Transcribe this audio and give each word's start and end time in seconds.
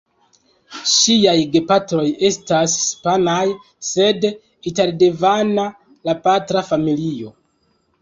Ŝiaj 0.93 1.35
gepatroj 1.55 2.05
estas 2.31 2.79
hispanaj 2.85 3.45
sed 3.93 4.29
italdevena 4.75 5.71
la 6.11 6.21
patra 6.27 6.69
familio. 6.75 7.37